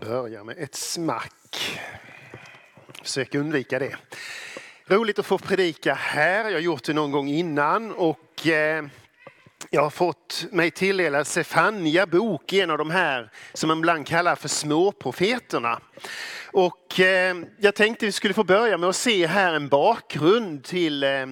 [0.00, 1.80] börjar med ett smack.
[3.02, 3.96] Försök undvika det.
[4.86, 6.44] Roligt att få predika här.
[6.44, 8.84] Jag har gjort det någon gång innan och eh,
[9.70, 14.36] jag har fått mig tilldelad Sefania bok, en av de här som man ibland kallar
[14.36, 15.80] för småprofeterna.
[16.52, 21.02] Och eh, jag tänkte vi skulle få börja med att se här en bakgrund till
[21.02, 21.26] eh,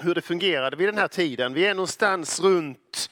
[0.00, 1.54] hur det fungerade vid den här tiden.
[1.54, 3.10] Vi är någonstans runt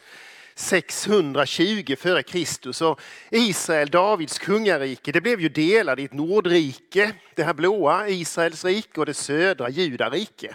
[0.56, 2.82] 620 före Kristus.
[2.82, 8.64] Och Israel, Davids kungarike, det blev ju delat i ett nordrike, det här blåa, Israels
[8.64, 10.54] rike och det södra, Judarike.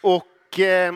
[0.00, 0.94] Och eh,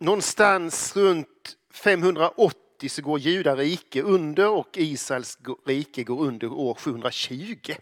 [0.00, 7.74] någonstans runt 580 så går Judarike under och Israels rike går under år 720.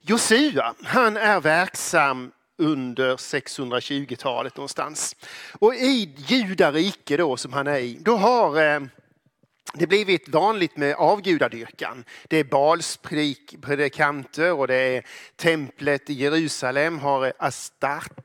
[0.00, 5.16] Josua, han är verksam under 620-talet någonstans.
[5.52, 8.80] Och i Judarike då som han är i, då har eh,
[9.74, 12.04] det blivit vanligt med avgudadyrkan.
[12.28, 18.22] Det är Balspredikanter och det är templet i Jerusalem har Astarte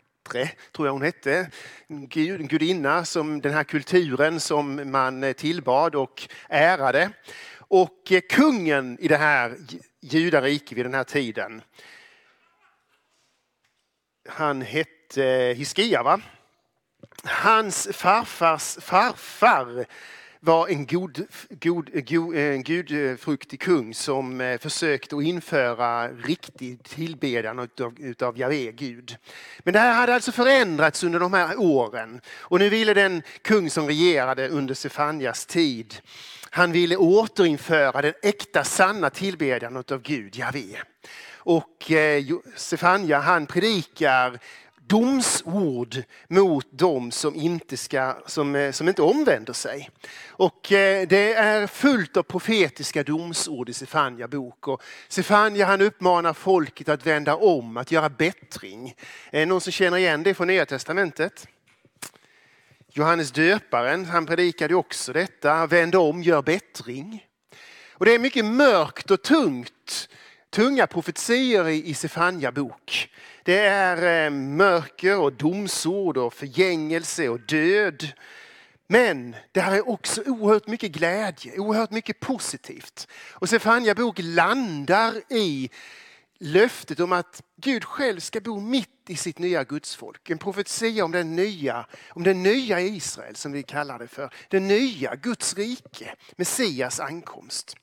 [0.72, 1.50] tror jag hon hette,
[1.88, 2.08] en
[2.48, 7.10] gudinna som den här kulturen som man eh, tillbad och ärade.
[7.58, 9.58] Och eh, kungen i det här
[10.02, 11.62] judarike vid den här tiden,
[14.28, 16.20] han hette Hiskia va?
[17.24, 19.86] Hans farfars farfar
[20.40, 27.60] var en god, god, god, en gudfruktig kung som eh, försökte att införa riktig tillbedjan
[27.60, 29.18] utav, utav Javé, Gud.
[29.60, 32.22] Men det här hade alltså förändrats under de här åren.
[32.40, 35.96] Och nu ville den kung som regerade under Sefanjas tid,
[36.50, 40.78] han ville återinföra den äkta sanna tillbedjan utav Gud, Javé.
[41.48, 42.24] Och eh,
[42.56, 44.40] Sefania han predikar
[44.88, 49.90] domsord mot dem som inte, ska, som, eh, som inte omvänder sig.
[50.28, 54.68] Och eh, det är fullt av profetiska domsord i Sefania bok.
[54.68, 58.96] Och Sefania han uppmanar folket att vända om, att göra bättring.
[59.32, 61.48] Är någon som känner igen det från Nya Testamentet?
[62.92, 67.26] Johannes döparen, han predikade också detta, vänd om, gör bättring.
[67.92, 70.10] Och det är mycket mörkt och tungt
[70.58, 73.10] tunga profetier i Sefania bok.
[73.44, 78.14] Det är eh, mörker och domsord och förgängelse och död.
[78.88, 83.08] Men det här är också oerhört mycket glädje, oerhört mycket positivt.
[83.34, 85.70] Och Sefania bok landar i
[86.40, 90.30] löftet om att Gud själv ska bo mitt i sitt nya gudsfolk.
[90.30, 94.34] En profetia om den nya, om den nya Israel som vi kallar det för.
[94.50, 97.76] Det nya Guds rike, Messias ankomst.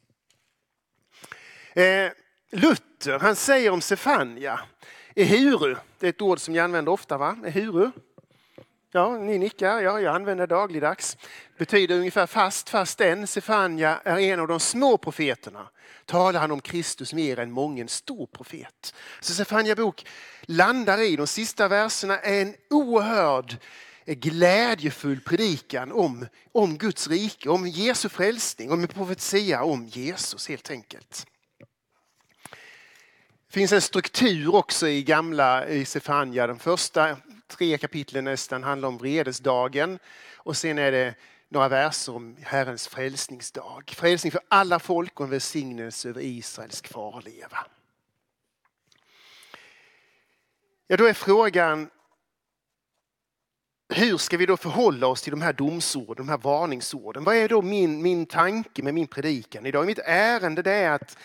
[1.74, 2.10] Eh,
[2.50, 4.60] Luther han säger om Sefania,
[5.14, 7.36] ehuru, det är ett ord som jag använder ofta va?
[7.46, 7.90] Ehuru.
[8.96, 11.16] Ja, ni nickar, ja, jag använder dagligdags.
[11.58, 13.26] Betyder ungefär fast, fast än.
[13.26, 15.68] Sefania är en av de små profeterna.
[16.04, 18.94] Talar han om Kristus mer än mången stor profet.
[19.20, 20.06] Så Sefania bok
[20.42, 23.56] landar i, de sista verserna, är en oerhörd
[24.06, 30.70] glädjefull predikan om, om Guds rike, om Jesu frälsning, om en profetia om Jesus helt
[30.70, 31.26] enkelt.
[33.54, 36.46] Det finns en struktur också i gamla i Sefania.
[36.46, 37.16] De första
[37.46, 39.98] tre kapitlen nästan handlar om vredesdagen
[40.36, 41.14] och sen är det
[41.48, 43.94] några verser om Herrens frälsningsdag.
[43.96, 47.66] Frälsning för alla folk och en välsignelse över Israels kvarleva.
[50.86, 51.90] Ja, då är frågan
[53.88, 57.24] hur ska vi då förhålla oss till de här domsorden, de här varningsorden?
[57.24, 59.86] Vad är då min, min tanke med min predikan idag?
[59.86, 61.16] Mitt ärende det är att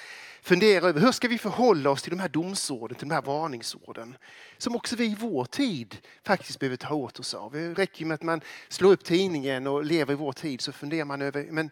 [0.41, 4.17] fundera över hur ska vi förhålla oss till de här domsorden, till de här varningsorden.
[4.57, 7.51] Som också vi i vår tid faktiskt behöver ta åt oss av.
[7.51, 11.05] Det räcker med att man slår upp tidningen och lever i vår tid så funderar
[11.05, 11.69] man över, men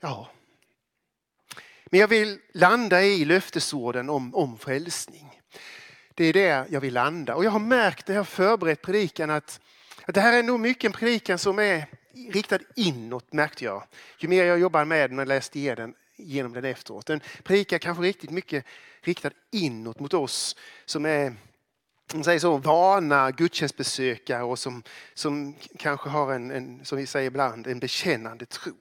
[0.00, 0.30] ja.
[1.86, 5.40] Men jag vill landa i löftesorden om, om frälsning.
[6.14, 7.34] Det är där jag vill landa.
[7.34, 9.60] Och jag har märkt när jag har förberett predikan att,
[10.04, 11.86] att det här är nog mycket en predikan som är
[12.32, 13.84] riktad inåt märkte jag.
[14.18, 17.06] Ju mer jag jobbar med den och läste igenom genom den efteråt.
[17.06, 18.64] Den predikar kanske riktigt mycket
[19.00, 21.34] riktad inåt mot oss som är
[22.24, 24.82] säger så, vana gudstjänstbesökare och som,
[25.14, 28.72] som kanske har en, en, som vi säger ibland, en bekännande tro.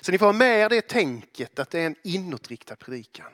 [0.00, 3.26] Så ni får ha med er det tänket att det är en inåtriktad predikan.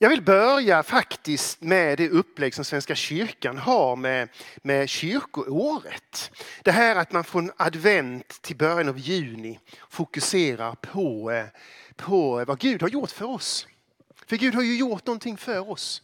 [0.00, 4.28] Jag vill börja faktiskt med det upplägg som Svenska kyrkan har med,
[4.62, 6.30] med kyrkoåret.
[6.62, 9.58] Det här att man från advent till början av juni
[9.90, 11.44] fokuserar på, eh,
[11.96, 13.66] på vad Gud har gjort för oss.
[14.26, 16.02] För Gud har ju gjort någonting för oss.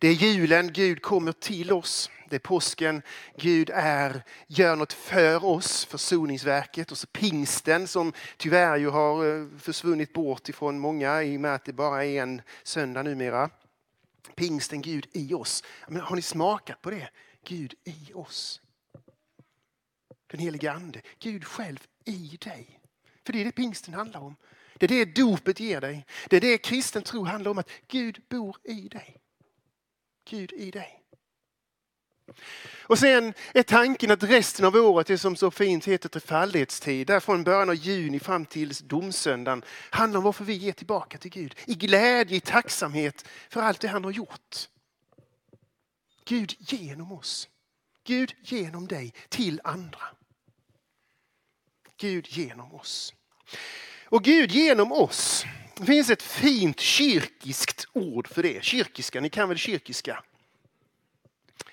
[0.00, 2.10] Det är julen, Gud kommer till oss.
[2.28, 3.02] Det är påsken,
[3.38, 6.92] Gud är, gör något för oss, försoningsverket.
[6.92, 11.54] Och så pingsten som tyvärr ju har eh, försvunnit bort ifrån många i och med
[11.54, 13.50] att det bara är en söndag numera.
[14.34, 15.64] Pingsten, Gud i oss.
[15.88, 17.10] Men har ni smakat på det?
[17.44, 18.60] Gud i oss.
[20.26, 22.80] Den helige Ande, Gud själv i dig.
[23.26, 24.36] För det är det pingsten handlar om.
[24.74, 26.06] Det är det dopet ger dig.
[26.30, 29.16] Det är det kristen tro handlar om, att Gud bor i dig.
[30.30, 31.02] Gud i dig.
[32.82, 37.20] Och sen är tanken att resten av året, det som så fint heter trefaldighetstid, där
[37.20, 41.54] från början av juni fram till domsöndagen, handlar om varför vi ger tillbaka till Gud.
[41.66, 44.68] I glädje, i tacksamhet för allt det han har gjort.
[46.24, 47.48] Gud genom oss.
[48.04, 50.02] Gud genom dig till andra.
[51.96, 53.14] Gud genom oss.
[54.04, 55.44] Och Gud genom oss.
[55.78, 58.64] Det finns ett fint kyrkiskt ord för det.
[58.64, 60.22] Kyrkiska, ni kan väl kyrkiska?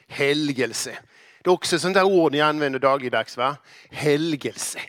[0.07, 0.97] Helgelse.
[1.41, 3.57] Det är också ett sånt där ord ni använder dagligdags va?
[3.89, 4.79] Helgelse.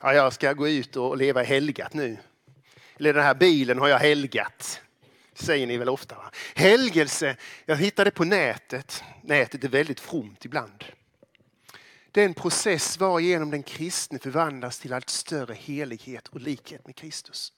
[0.00, 2.16] Ja, jag ska gå ut och leva helgat nu.
[2.98, 4.80] Eller den här bilen har jag helgat.
[5.34, 6.14] Säger ni väl ofta?
[6.14, 6.30] Va?
[6.54, 9.04] Helgelse, jag hittade på nätet.
[9.22, 10.84] Nätet är väldigt fromt ibland.
[12.10, 17.52] Den process varigenom den kristne förvandlas till allt större helighet och likhet med Kristus.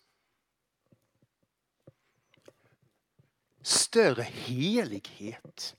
[3.67, 5.77] Större helighet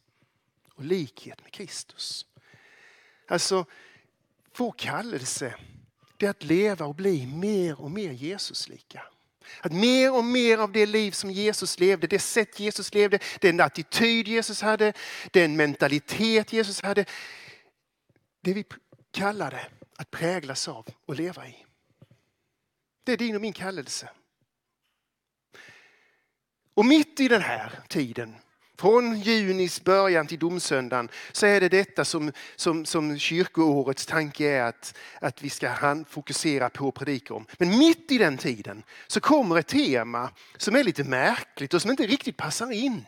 [0.74, 2.26] och likhet med Kristus.
[3.28, 3.66] Alltså,
[4.58, 5.56] vår kallelse
[6.18, 9.04] det är att leva och bli mer och mer Jesuslika.
[9.62, 13.60] Att mer och mer av det liv som Jesus levde, det sätt Jesus levde, den
[13.60, 14.94] attityd Jesus hade,
[15.32, 17.06] den mentalitet Jesus hade,
[18.42, 18.66] det vi
[19.12, 19.68] kallar det
[19.98, 21.66] att präglas av och leva i.
[23.04, 24.10] Det är din och min kallelse.
[26.78, 28.36] Och mitt i den här tiden,
[28.80, 34.64] från junis början till domsöndagen, så är det detta som, som, som kyrkoårets tanke är
[34.64, 37.46] att, att vi ska fokusera på och predika om.
[37.58, 41.92] Men mitt i den tiden så kommer ett tema som är lite märkligt och som
[41.92, 43.06] inte riktigt passar in.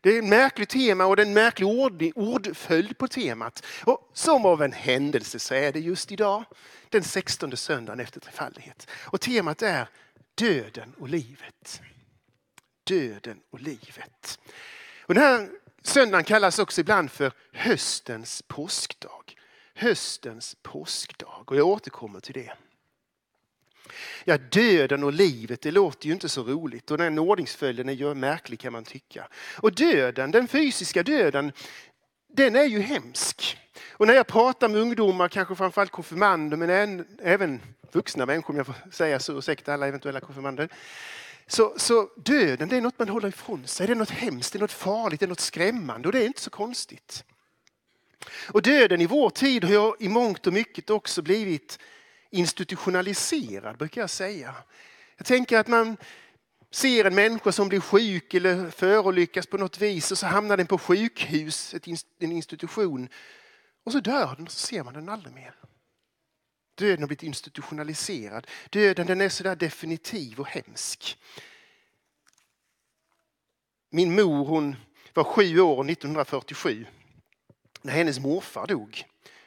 [0.00, 3.64] Det är ett märkligt tema och det är en märklig ord, ordföljd på temat.
[3.84, 6.44] Och som av en händelse så är det just idag,
[6.88, 8.90] den 16 söndagen efter trefaldighet.
[8.90, 9.88] Och temat är
[10.36, 11.80] döden och livet.
[12.84, 14.40] Döden och livet.
[15.00, 15.48] Och den här
[15.82, 19.34] söndagen kallas också ibland för höstens påskdag.
[19.74, 22.52] Höstens påskdag och jag återkommer till det.
[24.24, 28.14] Ja, döden och livet, det låter ju inte så roligt och den ordningsföljden är ju
[28.14, 29.28] märklig kan man tycka.
[29.56, 31.52] Och döden, den fysiska döden,
[32.28, 33.58] den är ju hemsk.
[33.90, 37.60] Och när jag pratar med ungdomar, kanske framförallt konfirmander, men även
[37.94, 40.68] vuxna människor om jag får säga så, ursäkta alla eventuella konfirmander.
[41.46, 44.58] Så, så döden, det är något man håller ifrån sig, det är något hemskt, det
[44.58, 47.24] är något farligt, det är något skrämmande och det är inte så konstigt.
[48.48, 51.78] Och döden i vår tid har i mångt och mycket också blivit
[52.30, 54.54] institutionaliserad brukar jag säga.
[55.16, 55.96] Jag tänker att man
[56.70, 60.66] ser en människa som blir sjuk eller förolyckas på något vis och så hamnar den
[60.66, 61.74] på sjukhus,
[62.18, 63.08] en institution.
[63.84, 65.54] Och så dör den och så ser man den aldrig mer.
[66.76, 68.46] Döden har blivit institutionaliserad.
[68.70, 71.18] Döden den är sådär definitiv och hemsk.
[73.90, 74.76] Min mor hon
[75.14, 76.86] var sju år 1947
[77.82, 79.04] när hennes morfar dog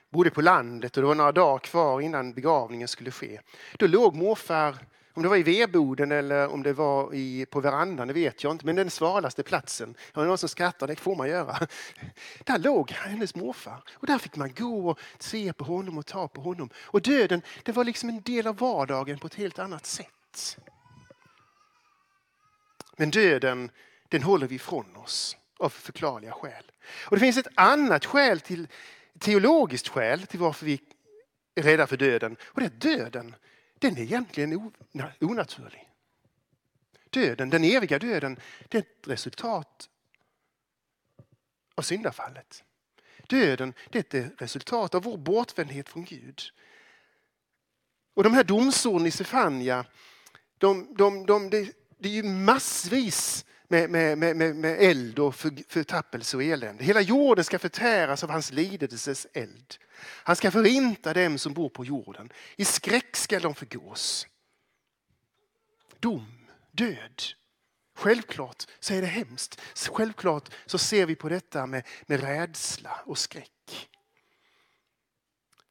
[0.09, 3.41] bodde på landet och det var några dagar kvar innan begravningen skulle ske.
[3.77, 4.77] Då låg morfar,
[5.19, 8.51] om det var i vedboden eller om det var i, på verandan, det vet jag
[8.51, 9.95] inte, men den svalaste platsen.
[10.13, 10.87] Det någon som skrattar?
[10.87, 11.67] det får man göra.
[12.43, 16.27] Där låg hennes morfar och där fick man gå och se på honom och ta
[16.27, 16.69] på honom.
[16.75, 20.57] Och döden, det var liksom en del av vardagen på ett helt annat sätt.
[22.97, 23.71] Men döden,
[24.09, 26.71] den håller vi ifrån oss av förklarliga skäl.
[27.05, 28.67] Och det finns ett annat skäl till
[29.19, 30.81] teologiskt skäl till varför vi
[31.55, 32.37] är rädda för döden.
[32.41, 33.35] Och det är att döden,
[33.79, 34.71] den är egentligen
[35.19, 35.89] onaturlig.
[37.09, 39.89] Döden, den eviga döden, det är ett resultat
[41.75, 42.63] av syndafallet.
[43.27, 46.41] Döden, det är ett resultat av vår bortvändhet från Gud.
[48.13, 49.85] Och de här domsorden i Sefania,
[50.57, 55.51] de, de, de, det det är ju massvis med, med, med, med eld och för,
[55.67, 56.83] förtappelse och elände.
[56.83, 59.75] Hela jorden ska förtäras av hans lidelses eld.
[60.01, 62.29] Han ska förinta dem som bor på jorden.
[62.55, 64.27] I skräck ska de förgås.
[65.99, 67.21] Dom, död.
[67.95, 69.61] Självklart så är det hemskt.
[69.91, 73.89] Självklart så ser vi på detta med, med rädsla och skräck.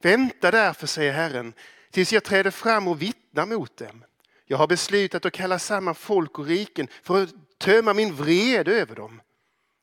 [0.02, 1.52] Vänta därför, säger Herren,
[1.90, 4.04] tills jag träder fram och vittnar mot dem.
[4.44, 8.94] Jag har beslutat att kalla samman folk och riken för att tömma min vrede över
[8.94, 9.20] dem.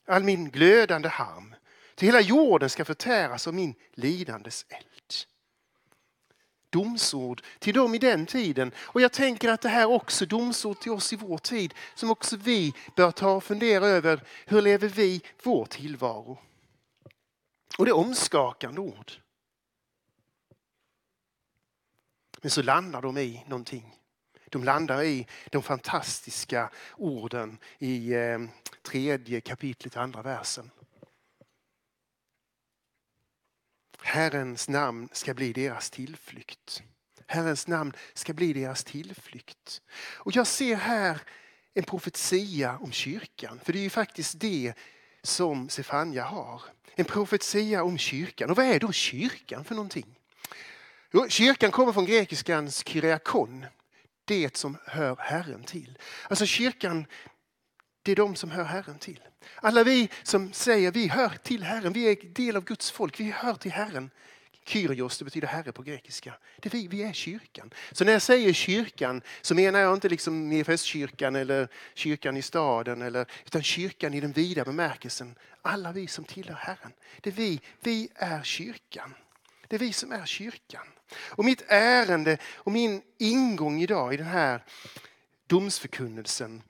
[0.07, 1.55] All min glödande harm.
[1.95, 4.85] Till hela jorden ska förtäras av min lidandes eld.
[6.69, 8.71] Domsord till dem i den tiden.
[8.77, 12.37] Och jag tänker att det här också domsord till oss i vår tid som också
[12.37, 14.23] vi bör ta och fundera över.
[14.45, 16.39] Hur lever vi vår tillvaro?
[17.77, 19.11] Och det är omskakande ord.
[22.41, 23.95] Men så landar de i någonting.
[24.55, 28.39] De landar i de fantastiska orden i eh,
[28.81, 30.71] tredje kapitlet, andra versen.
[34.01, 36.83] Herrens namn ska bli deras tillflykt.
[37.27, 39.81] Herrens namn ska bli deras tillflykt.
[39.97, 41.21] Och jag ser här
[41.73, 44.73] en profetia om kyrkan, för det är ju faktiskt det
[45.23, 46.61] som Sefania har.
[46.95, 48.49] En profetia om kyrkan.
[48.49, 50.19] Och vad är då kyrkan för någonting?
[51.11, 53.65] Jo, kyrkan kommer från grekiskans kyriakon,
[54.25, 55.97] det som hör Herren till.
[56.29, 57.05] Alltså kyrkan,
[58.03, 59.19] det är de som hör Herren till.
[59.55, 63.31] Alla vi som säger vi hör till Herren, vi är del av Guds folk, vi
[63.31, 64.09] hör till Herren.
[64.67, 66.33] Kyrios, det betyder herre på grekiska.
[66.59, 67.73] Det är vi, vi är kyrkan.
[67.91, 73.01] Så när jag säger kyrkan så menar jag inte liksom EFS-kyrkan eller kyrkan i staden,
[73.01, 75.35] eller, utan kyrkan i den vida bemärkelsen.
[75.61, 76.91] Alla vi som tillhör Herren.
[77.21, 79.13] Det är vi, vi är kyrkan.
[79.67, 80.87] Det är vi som är kyrkan.
[81.13, 84.63] Och mitt ärende och min ingång idag i den här
[85.47, 86.63] domsförkunnelsen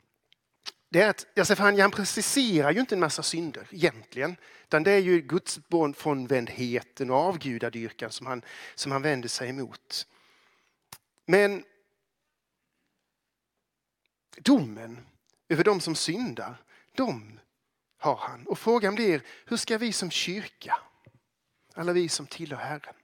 [0.95, 4.35] det är att Josefania han preciserar ju inte en massa synder egentligen.
[4.63, 5.59] Utan det är ju Guds
[5.95, 8.41] frånvändheten och avgudadyrkan som han,
[8.75, 10.07] som han vänder sig emot.
[11.25, 11.63] Men
[14.37, 15.05] domen
[15.49, 16.63] över de som syndar,
[16.95, 17.39] de
[17.97, 18.47] har han.
[18.47, 20.77] Och frågan blir, hur ska vi som kyrka,
[21.73, 22.95] alla vi som tillhör Herren,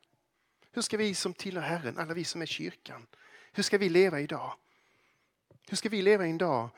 [0.72, 3.08] hur ska vi som tillhör Herren, alla vi som är kyrkan,
[3.52, 4.54] hur ska vi leva idag?
[5.70, 6.70] Hur ska vi leva en dag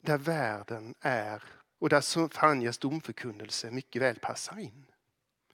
[0.00, 1.42] där världen är
[1.78, 4.86] och där Sofanias domförkunnelse mycket väl passar in.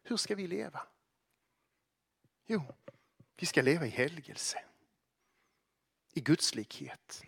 [0.02, 0.86] Hur ska vi leva?
[2.46, 2.62] Jo,
[3.36, 4.64] vi ska leva i helgelse.
[6.12, 7.22] I gudslikhet.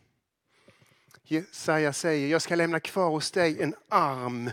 [1.22, 4.50] Jesaja säger, jag ska lämna kvar hos dig en arm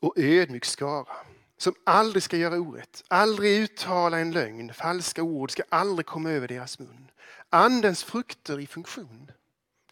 [0.00, 1.16] och ödmjuk skara
[1.58, 6.48] som aldrig ska göra orätt, aldrig uttala en lögn, falska ord ska aldrig komma över
[6.48, 7.10] deras mun.
[7.50, 9.30] Andens frukter i funktion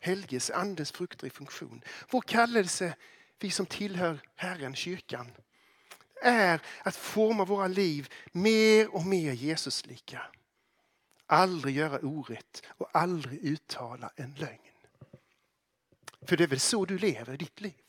[0.04, 1.82] helgelse, andens frukter i funktion.
[2.10, 2.96] Vår kallelse,
[3.38, 5.30] vi som tillhör Herren, kyrkan,
[6.22, 10.22] är att forma våra liv mer och mer Jesuslika.
[11.26, 14.58] Aldrig göra orätt och aldrig uttala en lögn.
[16.26, 17.83] För det är väl så du lever ditt liv?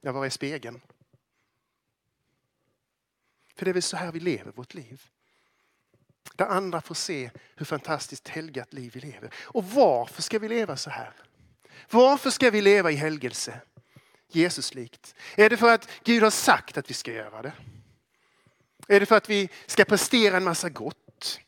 [0.00, 0.80] Ja, var är spegeln?
[3.54, 5.02] För det är väl så här vi lever vårt liv.
[6.34, 9.34] Där andra får se hur fantastiskt helgat liv vi lever.
[9.42, 11.12] Och varför ska vi leva så här?
[11.90, 13.60] Varför ska vi leva i helgelse?
[14.28, 15.14] Jesuslikt.
[15.36, 17.52] Är det för att Gud har sagt att vi ska göra det?
[18.88, 21.40] Är det för att vi ska prestera en massa gott?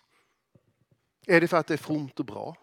[1.26, 2.56] Är det för att det är fromt och bra?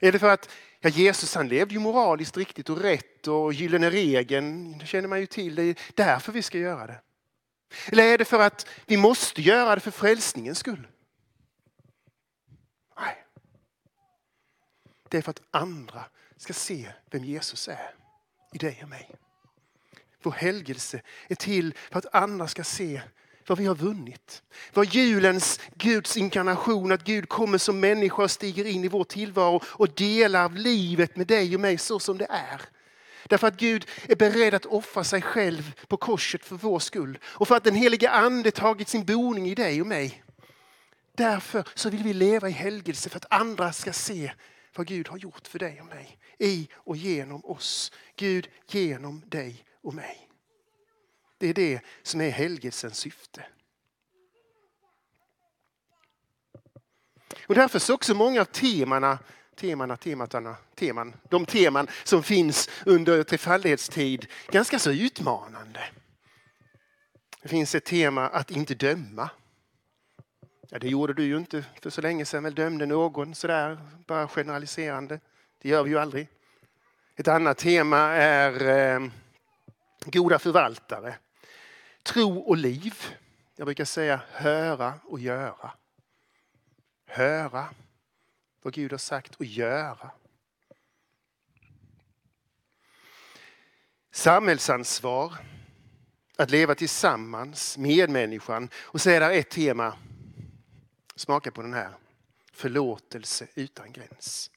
[0.00, 0.50] Är det för att
[0.80, 5.20] ja, Jesus han levde ju moraliskt riktigt och rätt och gyllene regeln, det känner man
[5.20, 5.54] ju till.
[5.54, 7.00] Det är därför vi ska göra det.
[7.86, 10.88] Eller är det för att vi måste göra det för frälsningens skull?
[12.96, 13.24] Nej.
[15.08, 16.04] Det är för att andra
[16.36, 17.94] ska se vem Jesus är
[18.52, 19.10] i dig och mig.
[20.22, 23.02] Vår helgelse är till för att andra ska se
[23.50, 24.42] vad vi har vunnit.
[24.72, 29.62] Vad julens Guds inkarnation, att Gud kommer som människa och stiger in i vår tillvaro
[29.64, 32.60] och delar livet med dig och mig så som det är.
[33.28, 37.18] Därför att Gud är beredd att offra sig själv på korset för vår skull.
[37.24, 40.22] Och för att den helige ande tagit sin boning i dig och mig.
[41.16, 44.32] Därför så vill vi leva i helgelse för att andra ska se
[44.76, 46.18] vad Gud har gjort för dig och mig.
[46.38, 47.92] I och genom oss.
[48.16, 50.29] Gud genom dig och mig.
[51.40, 53.46] Det är det som är helgelsens syfte.
[57.46, 59.18] Och därför så också många av temana
[59.60, 65.80] temana, tematana, teman, de teman som finns under trefaldighetstid ganska så utmanande.
[67.42, 69.30] Det finns ett tema att inte döma.
[70.68, 74.28] Ja, det gjorde du ju inte för så länge sedan, väl dömde någon sådär, bara
[74.28, 75.20] generaliserande.
[75.62, 76.28] Det gör vi ju aldrig.
[77.16, 79.08] Ett annat tema är eh,
[80.04, 81.14] goda förvaltare.
[82.02, 82.94] Tro och liv.
[83.56, 85.72] Jag brukar säga höra och göra.
[87.06, 87.74] Höra
[88.62, 90.10] vad Gud har sagt och göra.
[94.10, 95.36] Samhällsansvar.
[96.36, 98.68] Att leva tillsammans, medmänniskan.
[98.74, 99.96] Och så är det ett tema.
[101.16, 101.94] Smaka på den här.
[102.52, 104.50] Förlåtelse utan gräns.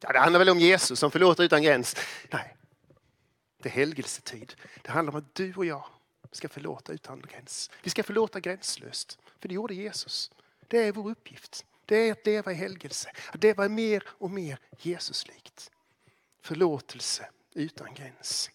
[0.00, 1.96] Ja, det handlar väl om Jesus som förlåter utan gräns.
[2.30, 2.56] Nej,
[3.62, 4.54] det är helgelsetid.
[4.82, 5.84] Det handlar om att du och jag
[6.30, 7.70] vi ska förlåta utan gräns.
[7.82, 10.30] Vi ska förlåta gränslöst, för det gjorde Jesus.
[10.68, 11.66] Det är vår uppgift.
[11.84, 15.70] Det är att leva i helgelse, att leva mer och mer Jesuslikt.
[16.42, 18.50] Förlåtelse utan gräns.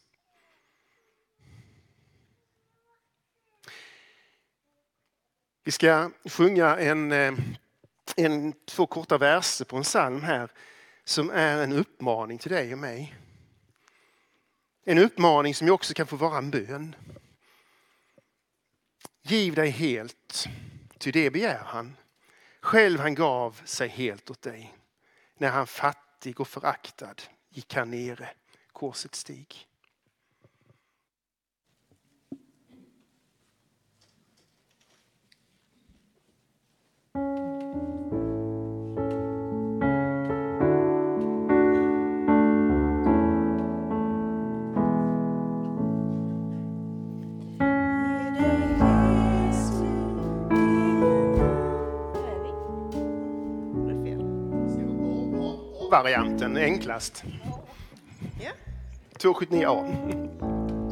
[5.63, 7.33] Vi ska sjunga en, eh,
[8.15, 10.51] en, två korta verser på en psalm här
[11.03, 13.15] som är en uppmaning till dig och mig.
[14.83, 16.95] En uppmaning som också kan få vara en bön.
[19.27, 20.47] Giv dig helt,
[20.97, 21.97] ty det begär han.
[22.61, 24.77] Själv han gav sig helt åt dig.
[25.37, 27.15] När han fattig och föraktad
[27.49, 28.29] gick han nere
[28.71, 29.67] korsets stig.
[56.03, 57.23] Varianten enklast.
[58.39, 58.51] Ja.
[59.19, 59.83] 279A.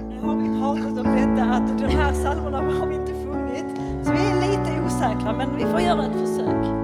[0.09, 3.65] Nu har vi pratat om detta att de här psalmerna har vi inte sjungit.
[4.03, 6.82] Så vi är lite osäkra men vi får göra ett försök.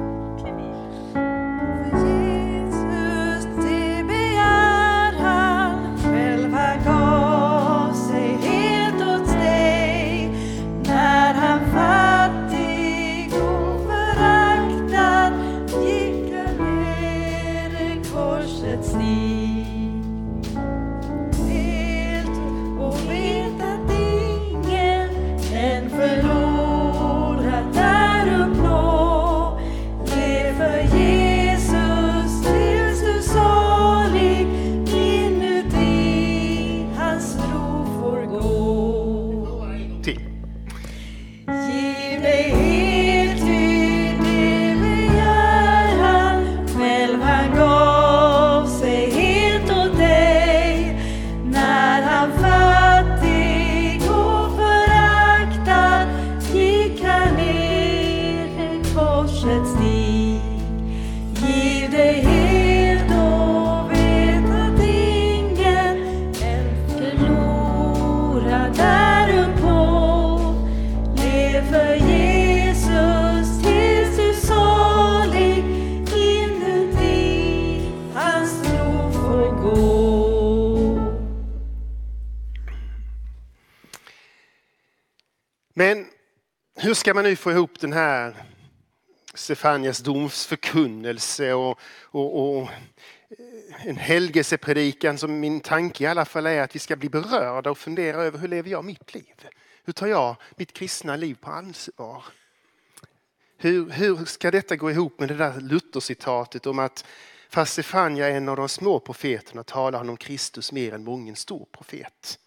[87.09, 88.35] Ska man nu få ihop den här
[89.33, 96.61] Stefanias domsförkunnelse och, och, och eh, en helgelsepredikan som min tanke i alla fall är
[96.61, 99.47] att vi ska bli berörda och fundera över hur lever jag mitt liv?
[99.83, 102.23] Hur tar jag mitt kristna liv på ansvar?
[103.57, 107.05] Hur, hur ska detta gå ihop med det där Luther-citatet om att
[107.49, 111.35] fast Stefania är en av de små profeterna talar han om Kristus mer än mången
[111.35, 112.39] stor profet.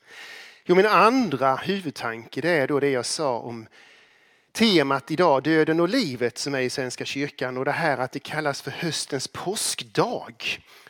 [0.65, 3.67] Jo, min andra huvudtanke det är då det jag sa om
[4.53, 8.19] temat idag, döden och livet som är i Svenska kyrkan och det här att det
[8.19, 10.35] kallas för höstens påskdag.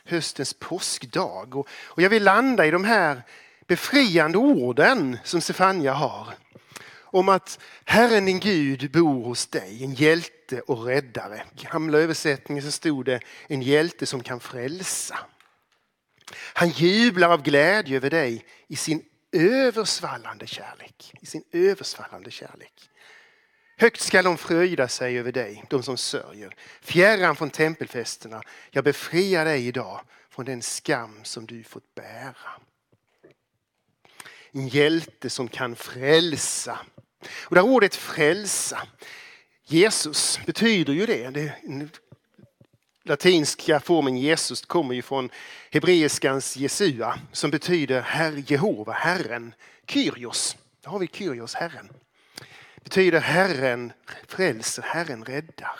[0.05, 1.55] Höstens påskdag.
[1.55, 3.21] Och, och jag vill landa i de här
[3.67, 6.27] befriande orden som Stefania har.
[7.01, 11.43] Om att Herren din Gud bor hos dig, en hjälte och räddare.
[11.59, 15.19] I gamla översättningen så stod det en hjälte som kan frälsa.
[16.53, 21.13] Han jublar av glädje över dig i sin översvallande kärlek.
[21.21, 22.89] I sin översvallande kärlek.
[23.77, 26.55] Högt skall de fröjda sig över dig, de som sörjer.
[26.81, 32.35] Fjärran från tempelfesterna, jag befriar dig idag från den skam som du fått bära.
[34.51, 36.79] En hjälte som kan frälsa.
[37.43, 38.87] Och det här ordet frälsa,
[39.65, 41.29] Jesus betyder ju det.
[41.29, 41.53] det
[43.03, 45.29] latinska formen Jesus kommer ju från
[45.71, 49.53] hebreiskans Jesua som betyder Herr Jehova, Herren.
[49.87, 51.89] Kyrios, där har vi Kyrios, Herren
[52.83, 53.93] betyder Herren
[54.27, 55.79] frälser, Herren räddar.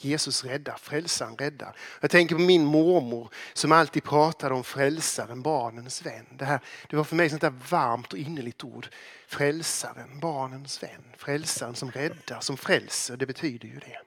[0.00, 1.76] Jesus räddar, frälsaren räddar.
[2.00, 6.26] Jag tänker på min mormor som alltid pratade om frälsaren, barnens vän.
[6.30, 8.88] Det, här, det var för mig ett varmt och innerligt ord.
[9.26, 11.04] Frälsaren, barnens vän.
[11.16, 13.16] Frälsaren som räddar, som frälser.
[13.16, 14.00] Det betyder ju det.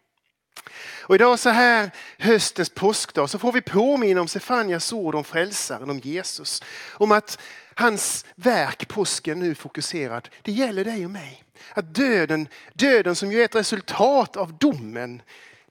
[1.02, 5.90] Och idag så här höstens påskdag så får vi påminna om Sefanias ord om frälsaren,
[5.90, 6.64] om Jesus.
[6.94, 7.40] Om att
[7.76, 11.44] hans verk, påsken nu fokuserad, det gäller dig och mig.
[11.74, 15.22] Att döden, döden som ju är ett resultat av domen,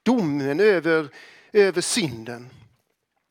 [0.03, 1.09] domen över,
[1.53, 2.51] över synden.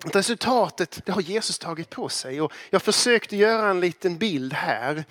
[0.06, 2.42] Att resultatet det har Jesus tagit på sig.
[2.42, 5.04] Och jag försökte göra en liten bild här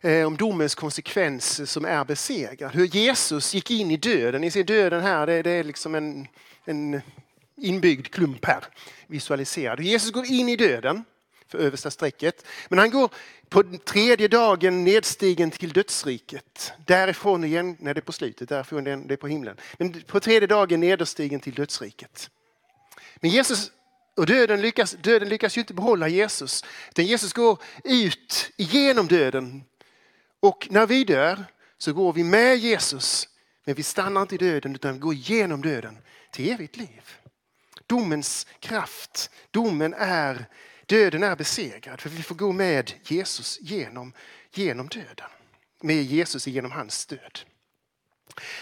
[0.00, 2.74] eh, om domens konsekvenser som är besegrad.
[2.74, 4.40] Hur Jesus gick in i döden.
[4.40, 6.26] Ni ser döden här, det, det är liksom en,
[6.64, 7.00] en
[7.56, 8.64] inbyggd klump här.
[9.06, 9.80] Visualiserad.
[9.80, 11.04] Jesus går in i döden
[11.52, 12.46] för översta strecket.
[12.68, 13.10] Men han går
[13.48, 16.72] på tredje dagen nedstigen till dödsriket.
[16.86, 19.56] Därifrån igen, nej det är på slutet, därifrån det är på himlen.
[19.78, 22.30] Men på tredje dagen nederstigen till dödsriket.
[23.20, 23.70] Men Jesus
[24.16, 26.64] och döden lyckas, döden lyckas ju inte behålla Jesus.
[26.90, 29.64] Utan Jesus går ut igenom döden.
[30.40, 31.44] Och när vi dör
[31.78, 33.28] så går vi med Jesus.
[33.64, 35.98] Men vi stannar inte i döden utan går igenom döden
[36.30, 37.02] till evigt liv.
[37.86, 40.46] Domens kraft, domen är
[40.92, 44.12] Döden är besegrad för vi får gå med Jesus genom,
[44.50, 45.30] genom döden.
[45.82, 47.40] Med Jesus genom hans död.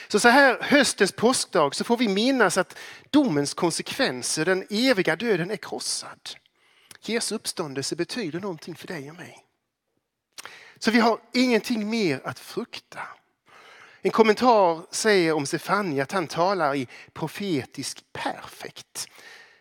[0.09, 2.79] Så, så här höstens påskdag så får vi minnas att
[3.11, 6.31] domens konsekvenser, den eviga döden är krossad.
[7.01, 9.45] Jesu uppståndelse betyder någonting för dig och mig.
[10.79, 13.01] Så vi har ingenting mer att frukta.
[14.03, 19.09] En kommentar säger om Sefania att han talar i profetisk perfekt.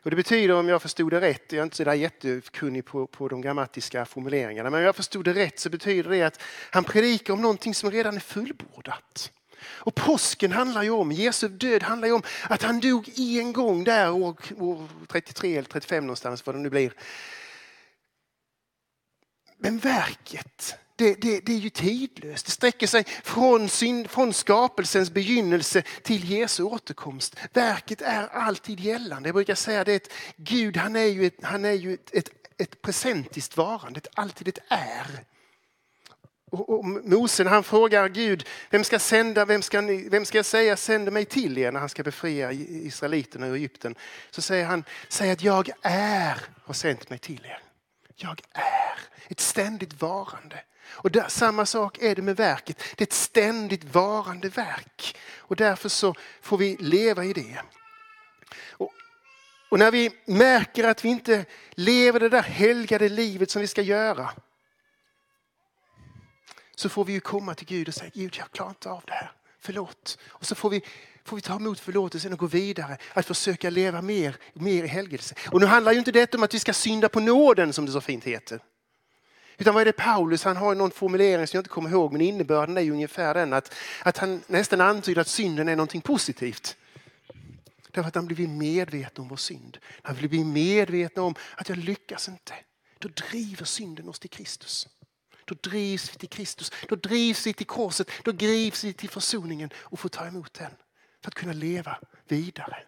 [0.04, 3.08] Och det betyder, om jag förstod det rätt, jag är inte så där jättekunnig på,
[3.08, 6.84] på de grammatiska formuleringarna, men om jag förstod det rätt så betyder det att han
[6.84, 9.32] predikar om någonting som redan är fullbordat.
[9.62, 13.84] Och påsken handlar ju om, Jesu död handlar ju om att han dog en gång
[13.84, 16.94] där år, år 33 eller 35 någonstans, vad det nu blir.
[19.58, 22.46] Men verket, det, det, det, är ju tidlöst.
[22.46, 27.36] Det sträcker sig från, sin, från skapelsens begynnelse till Jesu återkomst.
[27.54, 29.30] Verket är alltid gällande.
[29.30, 32.30] Jag brukar säga det att Gud han är ju ett, han är ju ett, ett,
[32.58, 35.24] ett presentiskt varande, ett, alltid ett är.
[36.52, 40.46] Och, och Mose han frågar Gud, vem ska, sända, vem, ska ni, vem ska jag
[40.46, 43.96] säga sänder mig till er när han ska befria israeliterna ur Egypten?
[44.32, 47.62] Så säger han, säg att jag är har sänt mig till er.
[48.16, 50.64] Jag är, ett ständigt varande.
[50.92, 52.78] Och där, samma sak är det med verket.
[52.96, 55.18] Det är ett ständigt varande verk.
[55.38, 57.62] Och därför så får vi leva i det.
[58.70, 58.94] Och,
[59.70, 63.82] och när vi märker att vi inte lever det där helgade livet som vi ska
[63.82, 64.30] göra.
[66.76, 69.14] Så får vi ju komma till Gud och säga, Gud jag klarar inte av det
[69.14, 69.32] här.
[69.60, 70.18] Förlåt.
[70.28, 70.82] Och så får vi,
[71.24, 72.98] får vi ta emot förlåtelsen och gå vidare.
[73.14, 75.36] Att försöka leva mer, mer i helgelse.
[75.52, 77.92] Och nu handlar ju inte detta om att vi ska synda på nåden som det
[77.92, 78.60] så fint heter.
[79.60, 82.22] Utan vad är det Paulus, han har någon formulering som jag inte kommer ihåg men
[82.22, 86.78] innebörden är ungefär den att, att han nästan antyder att synden är någonting positivt.
[87.92, 89.78] Därför att han blir medveten om vår synd.
[90.02, 92.54] Han blir medveten om att jag lyckas inte.
[93.00, 94.88] Då driver synden oss till Kristus.
[95.46, 99.70] Då drivs vi till Kristus, då drivs vi till korset, då drivs vi till försoningen
[99.76, 100.72] och får ta emot den.
[101.22, 102.84] För att kunna leva vidare.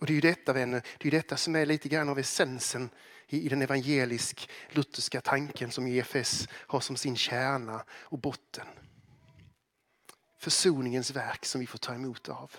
[0.00, 2.90] Och det är ju detta vänner, det är detta som är lite grann av essensen
[3.28, 8.66] i den evangelisk-lutherska tanken som EFS har som sin kärna och botten.
[10.38, 12.50] Försoningens verk som vi får ta emot av.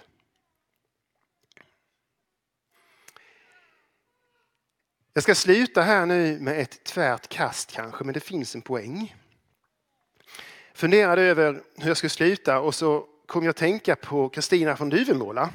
[5.13, 9.15] Jag ska sluta här nu med ett tvärt kast kanske, men det finns en poäng.
[10.73, 14.89] Funderade över hur jag skulle sluta och så kom jag att tänka på Kristina från
[14.89, 15.53] Duvemåla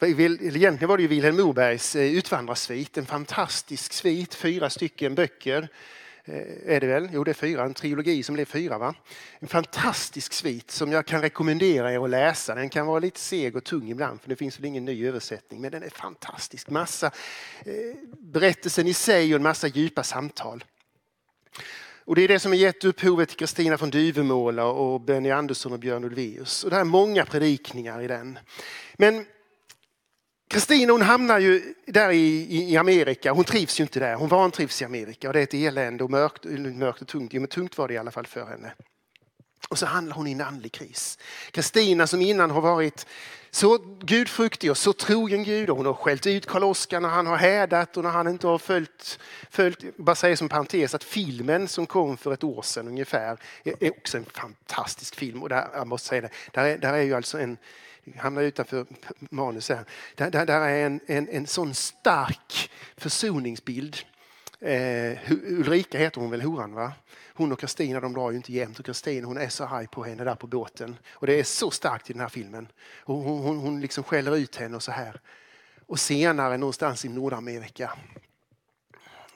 [0.00, 5.68] Egentligen var det ju Vilhelm Mobergs eh, Utvandrarsvit, en fantastisk svit, fyra stycken böcker.
[6.24, 7.08] Eh, är det väl?
[7.12, 7.64] Jo, det är fyra.
[7.64, 8.78] En trilogi som blev fyra.
[8.78, 8.94] Va?
[9.38, 12.54] En fantastisk svit som jag kan rekommendera er att läsa.
[12.54, 15.60] Den kan vara lite seg och tung ibland för det finns väl ingen ny översättning.
[15.60, 16.70] Men den är fantastisk.
[16.70, 17.06] Massa
[17.64, 17.72] eh,
[18.18, 20.64] berättelsen i sig och en massa djupa samtal.
[22.04, 25.72] Och det är det som har gett upphovet till Kristina från Duvemåla och Benny Andersson
[25.72, 26.64] och Björn Ulvaeus.
[26.64, 28.38] Och det är många predikningar i den.
[28.96, 29.26] Men
[30.48, 33.32] Kristina hon hamnar ju där i, i, Amerika.
[33.32, 34.14] Hon trivs ju inte där.
[34.14, 37.32] Hon vantrivs i Amerika och det är ett elände och mörkt, mörkt och tungt.
[37.32, 38.72] men tungt var det i alla fall för henne.
[39.68, 41.18] Och så handlar hon i en andlig kris.
[41.50, 43.06] Kristina som innan har varit
[43.50, 47.36] så gudfruktig och så trogen Gud och hon har skällt ut Karl-Oskar när han har
[47.36, 49.18] hädat och när han inte har följt,
[49.50, 53.90] följt bara säger som parentes att filmen som kom för ett år sedan ungefär är
[53.90, 55.42] också en fantastisk film.
[55.42, 57.56] Och där, jag måste säga det, där är, där är ju alltså en,
[58.16, 58.86] hamnar utanför
[59.30, 63.96] manus här, där, där, där är en, en, en sån stark försoningsbild.
[64.60, 66.92] Eh, Ulrika heter hon väl, horan va?
[67.36, 70.04] hon och Kristina de drar ju inte jämt och Kristina hon är så arg på
[70.04, 70.96] henne där på båten.
[71.10, 72.68] Och det är så starkt i den här filmen.
[72.98, 75.20] Och hon, hon, hon liksom skäller ut henne och så här.
[75.86, 77.92] Och senare någonstans i Nordamerika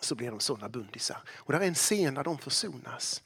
[0.01, 1.23] så blir de sådana bundisar.
[1.29, 3.23] Och där är en scen där de försonas.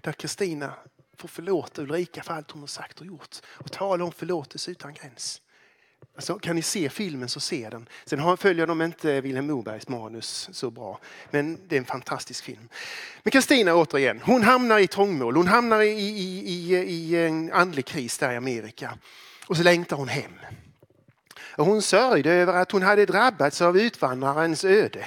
[0.00, 0.74] Där Kristina
[1.18, 3.36] får förlåta Ulrika för allt hon har sagt och gjort.
[3.46, 5.40] Och tala om förlåtelse utan gräns.
[6.14, 7.88] Alltså, kan ni se filmen så se den.
[8.04, 11.00] Sen följer de inte Vilhelm Mobergs manus så bra.
[11.30, 12.68] Men det är en fantastisk film.
[13.22, 15.36] Men Kristina återigen, hon hamnar i trångmål.
[15.36, 18.98] Hon hamnar i, i, i, i en andlig kris där i Amerika.
[19.46, 20.32] Och så längtar hon hem.
[21.40, 25.06] Och hon sörjde över att hon hade drabbats av utvandrarens öde.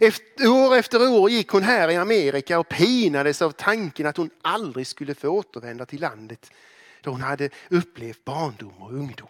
[0.00, 4.30] Efter, år efter år gick hon här i Amerika och pinades av tanken att hon
[4.42, 6.50] aldrig skulle få återvända till landet
[7.02, 9.28] där hon hade upplevt barndom och ungdom.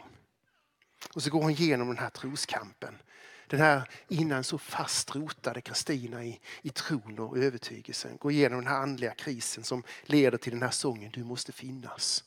[1.14, 2.94] Och så går hon igenom den här troskampen.
[3.46, 8.16] Den här innan så fast rotade Kristina i, i tron och övertygelsen.
[8.16, 12.24] Går igenom den här andliga krisen som leder till den här sången Du måste finnas.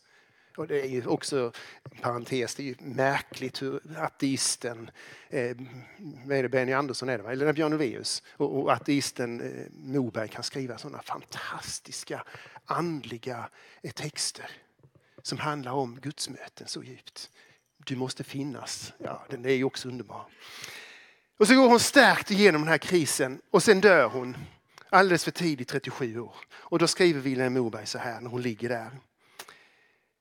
[0.56, 1.52] Och det är ju också,
[2.02, 4.92] parentes, det är ju märkligt hur ateisten,
[5.30, 5.58] eh,
[6.26, 7.32] vad är det, Benny Andersson är det, va?
[7.32, 12.24] eller Björn Ulvaeus och, och ateisten eh, Moberg kan skriva sådana fantastiska
[12.66, 13.50] andliga
[13.82, 14.52] eh, texter
[15.22, 17.30] som handlar om gudsmöten så djupt.
[17.86, 18.94] Du måste finnas.
[18.98, 20.26] Ja, den är ju också underbar.
[21.38, 24.38] Och så går hon stärkt igenom den här krisen och sen dör hon
[24.90, 26.36] alldeles för tidigt, 37 år.
[26.54, 28.92] Och då skriver Vilhelm Moberg så här när hon ligger där.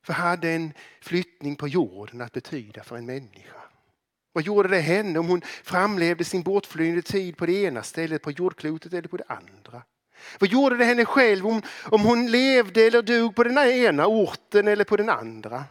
[0.06, 3.56] Vad hade en flyttning på jorden att betyda för en människa?
[4.32, 8.30] Vad gjorde det henne om hon framlevde sin bortflyende tid på det ena stället på
[8.30, 9.82] jordklotet eller på det andra?
[10.38, 14.68] Vad gjorde det henne själv om, om hon levde eller dog på den ena orten
[14.68, 15.64] eller på den andra?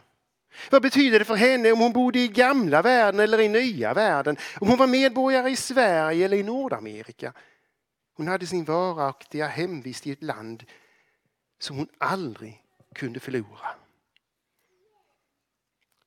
[0.70, 4.36] Vad betyder det för henne om hon bodde i gamla världen eller i nya världen?
[4.60, 7.32] Om hon var medborgare i Sverige eller i Nordamerika?
[8.16, 10.64] Hon hade sin varaktiga hemvist i ett land
[11.58, 12.62] som hon aldrig
[12.94, 13.68] kunde förlora.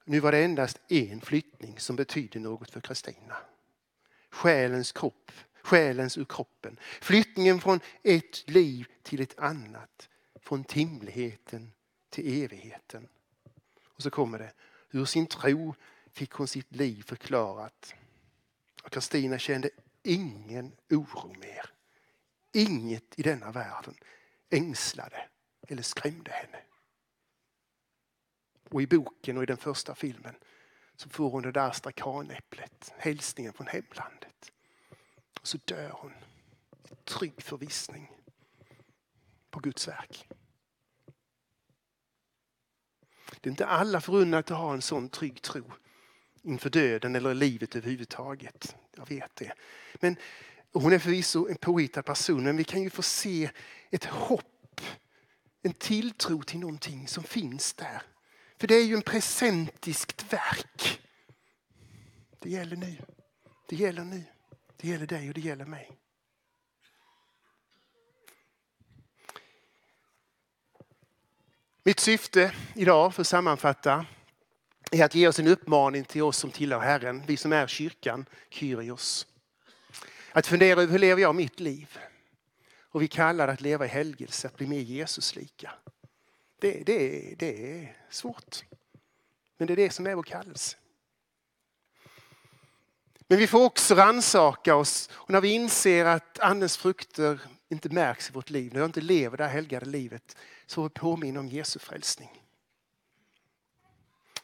[0.06, 3.38] Nu var det endast en flyttning som betydde något för Kristina.
[4.30, 6.80] Själens kropp, själens ur kroppen.
[7.02, 10.10] Flyttningen från ett liv till ett annat.
[10.40, 11.72] Från timligheten
[12.10, 13.08] till evigheten.
[13.88, 14.54] Och så kommer det.
[14.92, 15.76] Ur sin tro
[16.12, 17.94] fick hon sitt liv förklarat.
[18.84, 19.70] Och Kristina kände
[20.04, 21.70] ingen oro mer.
[22.54, 23.96] Inget i denna världen
[24.50, 25.28] ängslade
[25.68, 26.58] eller skrämde henne.
[28.74, 30.36] Och i boken och i den första filmen
[30.96, 34.52] så får hon det där astrakanäpplet, hälsningen från hemlandet.
[35.42, 36.14] Och så dör hon
[36.92, 38.12] i trygg förvissning
[39.50, 40.28] på Guds verk.
[43.42, 45.72] Det är inte alla förunnat att ha en sån trygg tro
[46.42, 48.76] inför döden eller livet överhuvudtaget.
[48.96, 49.54] Jag vet det.
[50.00, 50.16] Men
[50.72, 53.50] hon är förvisso en påhittad person men vi kan ju få se
[53.90, 54.82] ett hopp,
[55.62, 58.02] en tilltro till någonting som finns där.
[58.64, 61.02] För det är ju en presentiskt verk.
[62.40, 62.98] Det gäller nu.
[63.70, 64.24] Det gäller nu.
[64.78, 65.92] Det gäller dig och det gäller mig.
[71.84, 74.06] Mitt syfte idag, för att sammanfatta,
[74.92, 78.26] är att ge oss en uppmaning till oss som tillhör Herren, vi som är kyrkan,
[78.50, 79.28] Kyrios.
[80.32, 81.98] Att fundera över hur lever jag mitt liv?
[82.80, 85.72] Och vi kallar det att leva i helgelse, att bli mer Jesuslika.
[86.64, 88.64] Det, det, det är svårt.
[89.58, 90.78] Men det är det som är vår kallelse.
[93.28, 98.30] Men vi får också ransaka oss och när vi inser att andens frukter inte märks
[98.30, 101.40] i vårt liv, när jag inte lever det här helgade livet, så får vi påminna
[101.40, 102.44] om Jesu frälsning.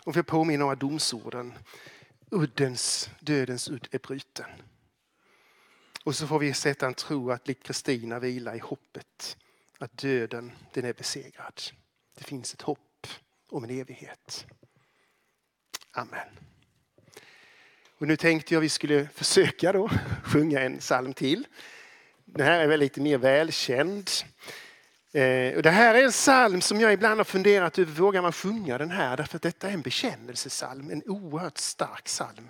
[0.03, 1.53] Och vi påminna om att domsorden,
[2.31, 4.49] uddens, dödens udd är bruten.
[6.03, 9.37] Och så får vi sätta en tro att likt Kristina vila i hoppet
[9.77, 11.61] att döden den är besegrad.
[12.19, 13.07] Det finns ett hopp
[13.49, 14.45] om en evighet.
[15.91, 16.27] Amen.
[17.97, 19.89] Och nu tänkte jag vi skulle försöka då
[20.23, 21.47] sjunga en psalm till.
[22.25, 24.09] Den här är väl lite mer välkänd.
[25.11, 28.31] Eh, och det här är en psalm som jag ibland har funderat över, vågar man
[28.31, 29.17] sjunga den här?
[29.17, 32.49] Därför att detta är en bekännelsesalm, en oerhört stark psalm.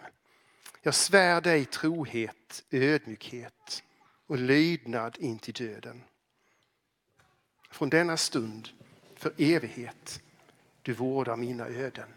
[0.81, 3.83] Jag svär dig trohet, ödmjukhet
[4.27, 6.03] och lydnad in till döden.
[7.71, 8.69] Från denna stund
[9.19, 10.21] för evighet.
[10.81, 12.07] Du vårdar mina öden.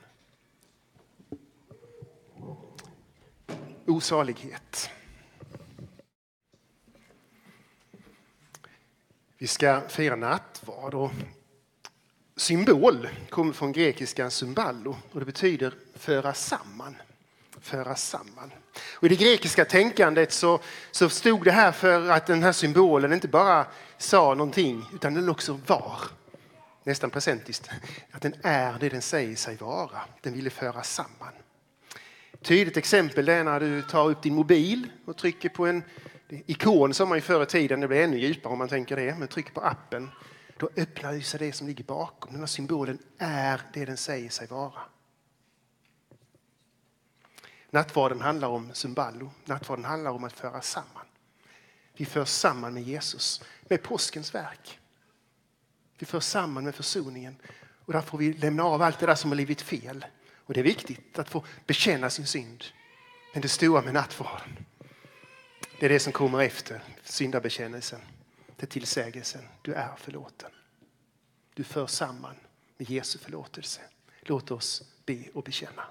[3.87, 4.91] Osalighet.
[9.39, 11.11] Vi ska fira nattvard och
[12.37, 16.97] symbol kommer från grekiska symballo och det betyder föra samman.
[17.61, 18.53] Föra samman.
[18.95, 20.61] Och I det grekiska tänkandet så,
[20.91, 23.67] så stod det här för att den här symbolen inte bara
[23.99, 26.01] sa någonting utan den också var.
[26.85, 27.71] Nästan presentiskt.
[28.11, 30.01] Att den är det den säger sig vara.
[30.21, 31.33] Den ville föra samman.
[32.43, 35.83] Tydligt exempel är när du tar upp din mobil och trycker på en
[36.29, 39.19] ikon som man ju förr i tiden, det blir ännu djupare om man tänker det,
[39.19, 40.11] men trycker på appen.
[40.57, 42.33] Då öppnar sig det som ligger bakom.
[42.33, 44.81] Den här symbolen är det den säger sig vara.
[47.71, 49.31] Nattvarden handlar om symballo.
[49.45, 51.07] Nattvarden handlar om att föra samman.
[51.97, 54.79] Vi förs samman med Jesus, med påskens verk.
[56.03, 57.37] Det förs samman med försoningen
[57.85, 60.05] och där får vi lämna av allt det där som har blivit fel.
[60.47, 62.65] Och det är viktigt att få bekänna sin synd.
[63.33, 64.57] Men det stora med nattvarden,
[65.81, 68.01] det är det som kommer efter syndabekännelsen.
[68.57, 69.41] Det är tillsägelsen.
[69.63, 70.51] Du är förlåten.
[71.55, 72.37] Du förs samman
[72.79, 73.81] med Jesu förlåtelse.
[74.21, 75.85] Låt oss be och bekänna.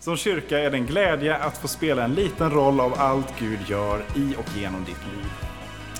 [0.00, 3.60] Som kyrka är det en glädje att få spela en liten roll av allt Gud
[3.68, 5.55] gör i och genom ditt liv.